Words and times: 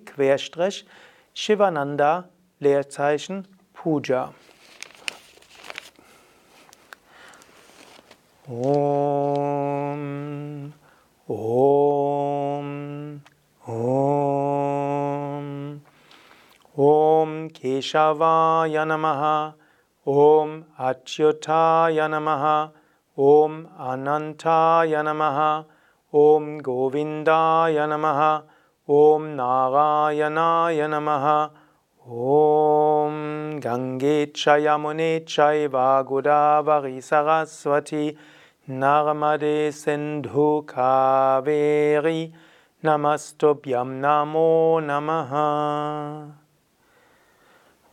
Shivananda 1.36 2.30
Leerzeichen 2.60 3.48
Puja. 3.74 4.34
Om, 8.48 10.74
Om, 11.28 12.09
Om 17.62 17.70
Keshavaya 17.70 18.86
Namaha, 18.86 19.54
Om 20.06 20.66
Achyutaya 20.80 22.08
Namaha, 22.10 22.72
Om 23.18 23.68
Anantaya 23.80 25.04
Namaha, 25.04 25.66
Om 26.14 26.62
Govindaya 26.62 27.88
Namaha, 27.88 28.44
Om 28.88 29.36
Narayanaya 29.36 30.88
Namaha, 30.88 31.52
Om 32.08 33.60
Gange 33.60 34.28
Chayamune 34.34 35.26
Chaiva 35.26 36.04
Godavari 36.08 37.00
Saraswati 37.00 38.18
Narmade 38.70 39.72
Sindhu 39.74 40.66
Kaveri 40.66 42.34
Namastobhyam 42.84 44.00
Namo 44.00 44.80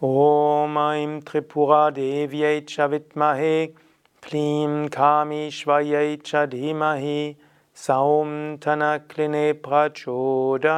Namaha 0.07 0.67
Om 0.67 0.77
Aim 0.77 1.23
Tripura 1.23 1.91
Devyai 1.93 2.63
Chavitmahe 2.63 3.75
Klim 4.23 4.89
Kami 4.89 5.51
Shvayai 5.51 6.23
Chadimahi 6.23 7.35
Saum 7.75 8.57
Tanakline 8.59 9.55
Prachodayat. 9.55 10.71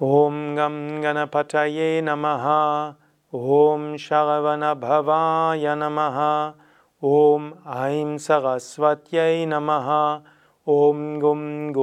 Om 0.00 0.54
Gam 0.54 1.02
Ganapataye 1.02 2.02
Namaha 2.02 2.96
Om 3.32 3.96
Sharavana 3.96 4.74
Bhavaya 4.80 5.76
Namaha 5.76 6.54
Om 7.02 7.54
Aim 7.66 8.16
Saraswatyai 8.16 9.46
Namaha 9.46 10.22
Om 10.66 11.20
Gum 11.20 11.74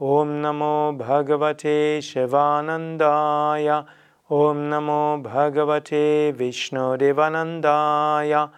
Gurubhyo 0.00 0.42
Namaha 0.42 0.42
Om 0.42 0.42
Namo 0.42 0.98
Bhagavate 0.98 1.98
Shivanandaya 1.98 3.86
Om 4.28 4.56
Namo 4.68 5.22
Bhagavate 5.22 6.32
Vishnudevanandaya 6.34 8.50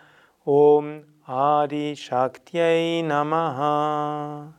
Om 0.46 1.02
Adi 1.28 1.94
Shaktyai 1.94 3.02
Namaha 3.04 4.50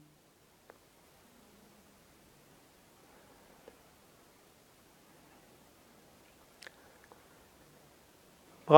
Namo 8.70 8.78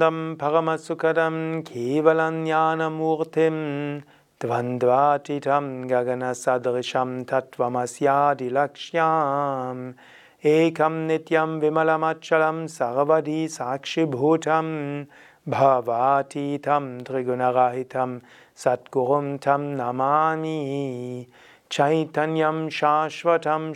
Brahmanandam 0.00 0.36
Paramasukadam 0.36 1.62
Kevalanyanamurtim 1.62 4.02
Dvandvatitam 4.40 5.88
Gaganasadrisham 5.88 7.24
Tatvamasyadi 7.24 8.50
Lakshyam 8.50 9.94
Ekam 10.42 11.06
Nityam 11.06 11.60
Vimalamachalam 11.60 12.66
Sarvadi 12.66 13.46
Sakshibhutam 13.46 15.06
Bhavatitam 15.48 17.04
Trigunarahitam 17.04 18.20
Satgurum 18.56 19.38
Tam 19.40 19.76
Namani 19.76 21.28
Chaitanyam 21.70 22.68
Shashvatam 22.68 23.72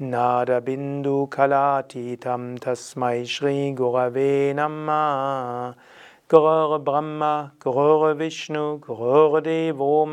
Nirakaram 0.00 0.08
Niranjanam 0.08 0.08
Nada 0.08 0.60
Bindu 0.60 1.28
Kalatitam 1.28 2.58
Tasmai 2.58 3.26
Shri 3.28 3.74
Gurave 3.76 4.54
Namah 4.54 5.74
Gurur 6.28 6.82
Brahma, 6.82 7.52
Gurur 7.58 8.16
Vishnu, 8.16 8.78
Gurur 8.80 9.42
Devo 9.42 10.06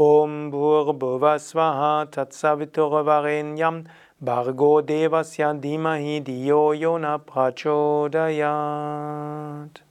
ॐ 0.00 0.50
भूर्भुवस्वः 0.50 2.04
तत्सवितुर्वरेण्यं। 2.04 3.82
भर्गो 4.22 4.82
देवस्य 4.82 5.54
धीमहि 5.54 6.20
धियो 6.20 6.74
यो 6.74 6.98
न 6.98 7.04
प्रचोदयात् 7.04 9.83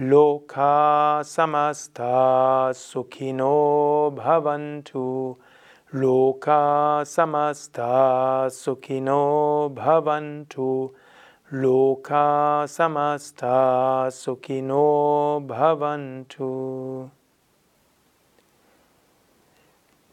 लोका 0.00 1.22
समस्ता 1.22 2.72
सुखिनो 2.72 4.10
भवन्तु। 4.18 5.36
लोका 5.94 7.04
समस्ता 7.04 7.88
सुखिनो 8.48 9.68
भवन्तु। 9.78 10.90
लोका 11.52 12.66
समस्ता 12.66 13.54
सुखिनो 14.08 15.40
भवन्तु। 15.46 16.50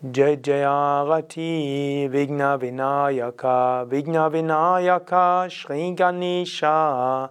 जय 0.05 0.35
जयागति 0.35 1.51
विघ्नविनायका। 2.11 3.81
विघ्नविनायका 3.81 5.47
श्रीगणेशा 5.47 7.29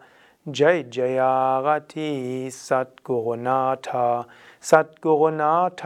जय 0.48 0.82
जयागति 0.82 2.10
सद्गुरुनाथ। 2.52 4.22
सद्गुरुनाथ 4.62 5.82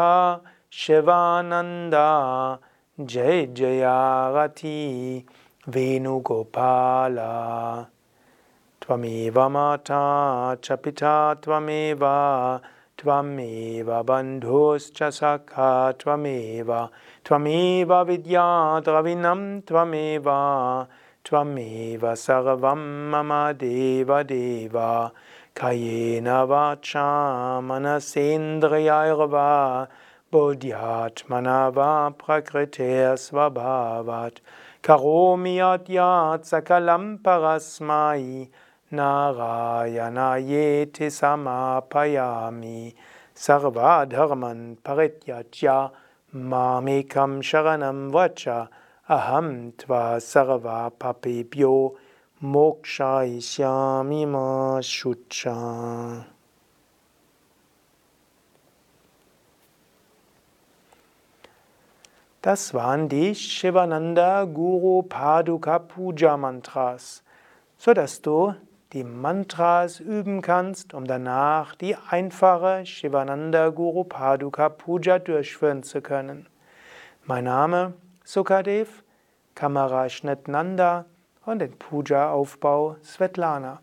शिवानन्दा 0.72 2.08
जय 3.00 3.46
जयागति 3.46 4.80
वेणुगोपाला। 5.68 7.32
त्वमेव 8.82 9.48
माता 9.48 10.02
च 10.54 10.72
पिता 10.72 11.34
त्वमेव 11.34 12.00
त्वमेव 12.98 14.02
बन्धुश्च 14.02 15.02
सखा 15.02 15.92
त्वमेव 15.92 16.88
त्वमेव 17.26 18.02
विद्या 18.02 18.80
द्रविणं 18.80 19.60
त्वमेव 21.28 22.14
सर्वं 22.14 23.10
मम 23.10 23.30
देवदेव। 23.58 24.76
कयेन 25.60 26.28
वाचा 26.50 27.06
मनसेन्द्रियैर्वा 27.60 29.50
बुद्ध्यात्मना 30.32 31.68
वा 31.68 32.08
प्रकृतेस्वभावात् 32.08 34.42
करोमि 34.86 35.60
यद्यात् 35.60 36.44
सकलं 36.44 37.16
परस्मै 37.16 38.46
नारायणायेति 38.92 41.10
समापयामि। 41.10 42.92
सर्वाधर्मन् 43.36 44.74
परित्यज्य 44.86 45.88
मामेकं 46.34 47.40
शरणं 47.40 48.10
वच 48.10 48.44
Aham 49.08 49.72
tva 49.76 50.20
sarva 50.20 50.88
papebyo 50.96 51.96
mokshayishyami 52.40 54.26
ma 54.28 54.80
shucha. 54.80 56.24
Das 62.42 62.74
waren 62.74 63.08
die 63.08 63.34
Shivananda 63.34 64.44
Guru 64.44 65.02
Paduka 65.02 65.80
Puja 65.80 66.36
Mantras, 66.36 67.24
sodass 67.78 68.22
du 68.22 68.54
die 68.92 69.02
Mantras 69.02 69.98
üben 69.98 70.42
kannst, 70.42 70.94
um 70.94 71.08
danach 71.08 71.74
die 71.74 71.96
einfache 71.96 72.86
Shivananda 72.86 73.70
Guru 73.70 74.04
Paduka 74.04 74.68
Puja 74.68 75.18
durchführen 75.18 75.82
zu 75.82 76.00
können. 76.00 76.46
Mein 77.24 77.44
Name 77.44 77.94
Sukadev, 78.24 79.02
Kameraschnitt 79.54 80.48
Nanda 80.48 81.06
und 81.44 81.58
den 81.58 81.76
Puja-Aufbau 81.78 82.96
Svetlana. 83.02 83.80